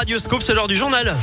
[0.00, 1.14] Radioscope, c'est l'heure du journal.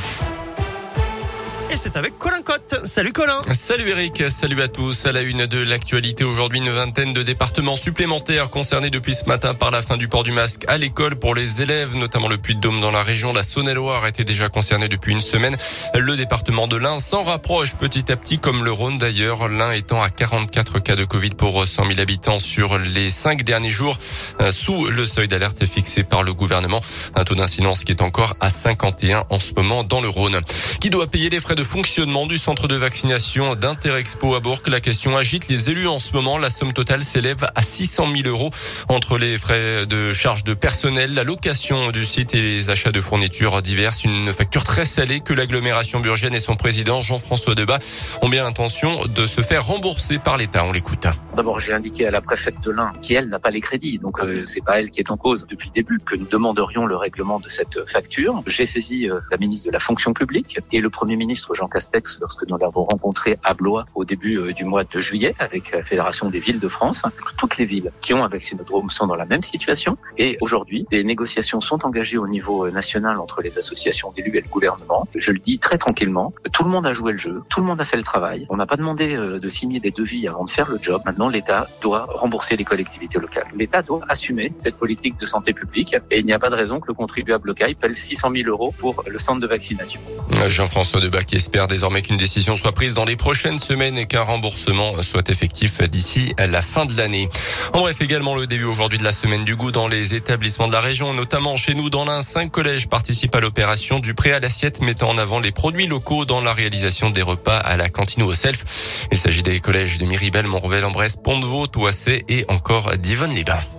[1.70, 2.80] Et c'est avec Colin Cotte.
[2.86, 3.40] Salut Colin.
[3.52, 5.06] Salut Eric, salut à tous.
[5.06, 9.54] À la une de l'actualité aujourd'hui, une vingtaine de départements supplémentaires concernés depuis ce matin
[9.54, 12.80] par la fin du port du masque à l'école pour les élèves, notamment le Puy-de-Dôme
[12.80, 13.34] dans la région.
[13.34, 15.58] La Saône-et-Loire était déjà concernée depuis une semaine.
[15.94, 19.50] Le département de l'Ain s'en rapproche petit à petit comme le Rhône d'ailleurs.
[19.50, 23.72] L'Ain étant à 44 cas de Covid pour 100 000 habitants sur les cinq derniers
[23.72, 23.98] jours
[24.40, 26.80] euh, sous le seuil d'alerte fixé par le gouvernement.
[27.16, 30.40] Un taux d'incidence qui est encore à 51 en ce moment dans le Rhône.
[30.80, 34.60] Qui doit payer les frais de fonctionnement du centre de vaccination d'Interexpo à Bourg.
[34.68, 36.38] La question agite les élus en ce moment.
[36.38, 38.52] La somme totale s'élève à 600 000 euros
[38.90, 43.02] entre les frais de charge de personnel, la location du site et les achats de
[43.02, 44.04] fournitures diverses.
[44.04, 47.80] Une facture très salée que l'agglomération burgienne et son président Jean-François Debat
[48.22, 50.64] ont bien l'intention de se faire rembourser par l'État.
[50.64, 51.08] On l'écoute.
[51.36, 54.20] D'abord, j'ai indiqué à la préfète de l'Ain qui elle n'a pas les crédits, donc
[54.20, 56.96] euh, c'est pas elle qui est en cause depuis le début que nous demanderions le
[56.96, 58.44] règlement de cette facture.
[58.46, 62.20] J'ai saisi euh, la ministre de la fonction publique et le premier ministre Jean Castex
[62.22, 65.84] lorsque nous l'avons rencontré à Blois au début euh, du mois de juillet avec la
[65.84, 67.04] Fédération des villes de France.
[67.38, 71.04] Toutes les villes qui ont un vaccinodrome sont dans la même situation et aujourd'hui, des
[71.04, 75.08] négociations sont engagées au niveau euh, national entre les associations d'élus et le gouvernement.
[75.16, 77.82] Je le dis très tranquillement, tout le monde a joué le jeu, tout le monde
[77.82, 78.46] a fait le travail.
[78.50, 81.02] On n'a pas demandé euh, de signer des devis avant de faire le job.
[81.06, 83.48] Maintenant, l'État doit rembourser les collectivités locales.
[83.56, 86.80] L'État doit assumer cette politique de santé publique et il n'y a pas de raison
[86.80, 90.00] que le contribuable local paie 600 000 euros pour le centre de vaccination.
[90.48, 95.02] Jean-François Debac espère désormais qu'une décision soit prise dans les prochaines semaines et qu'un remboursement
[95.02, 97.30] soit effectif d'ici la fin de l'année.
[97.74, 100.74] En bref, également le début aujourd'hui de la semaine du goût dans les établissements de
[100.74, 104.40] la région, notamment chez nous dans l'un, cinq collèges participent à l'opération du prêt à
[104.40, 108.24] l'assiette mettant en avant les produits locaux dans la réalisation des repas à la cantine
[108.24, 109.08] ou au self.
[109.12, 113.77] Il s'agit des collèges de Miribel, Montrevel, Embresse, Pont-de-Vaux, Toissé et encore d'Yvonne-les-Bains.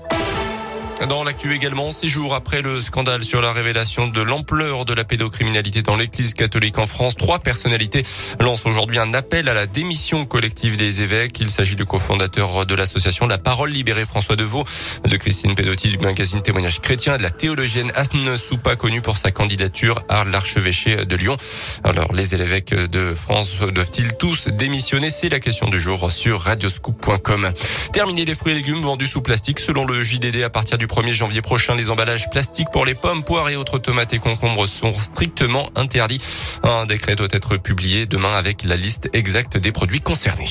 [1.07, 5.05] Dans l'actu également, six jours après le scandale sur la révélation de l'ampleur de la
[5.05, 8.03] pédocriminalité dans l'église catholique en France, trois personnalités
[8.41, 11.39] lancent aujourd'hui un appel à la démission collective des évêques.
[11.39, 14.65] Il s'agit du cofondateur de l'association La Parole Libérée François Deveau,
[15.05, 19.17] de Christine Pedotti du magazine Témoignage chrétien et de la théologienne Asne Soupa connue pour
[19.17, 21.37] sa candidature à l'archevêché de Lyon.
[21.85, 25.11] Alors, les évêques de France doivent-ils tous démissionner?
[25.11, 27.51] C'est la question du jour sur radioscoop.com.
[27.93, 31.13] Terminer les fruits et légumes vendus sous plastique selon le JDD à partir du 1er
[31.13, 34.93] janvier prochain, les emballages plastiques pour les pommes, poires et autres tomates et concombres sont
[34.93, 36.21] strictement interdits.
[36.63, 40.49] Un décret doit être publié demain avec la liste exacte des produits concernés.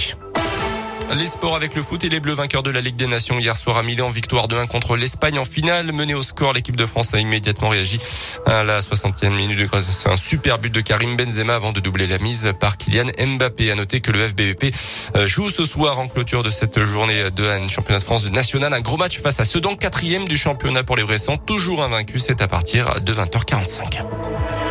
[1.16, 3.56] Les sports avec le foot et les Bleus vainqueurs de la Ligue des Nations hier
[3.56, 5.91] soir à Milan, victoire de 1 contre l'Espagne en finale.
[5.94, 7.97] Menée au score, l'équipe de France a immédiatement réagi
[8.45, 9.69] à la 60e minute.
[9.79, 13.72] C'est un super but de Karim Benzema avant de doubler la mise par Kylian Mbappé.
[13.72, 14.72] À noter que le FBVP
[15.16, 18.74] euh, joue ce soir en clôture de cette journée de championnat de France de national.
[18.74, 22.19] Un gros match face à Sedan, quatrième du championnat pour les récents, toujours invaincu.
[22.19, 24.67] C'est à partir de 20h45.